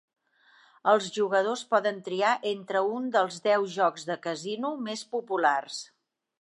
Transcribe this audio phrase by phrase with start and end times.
[0.93, 5.81] Els jugadors poden triar entre un dels deu jocs de casino més populars.